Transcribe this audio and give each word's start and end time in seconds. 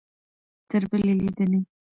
تر 0.69 0.83
بلې 0.89 1.13
لیدنې؟ 1.19 1.59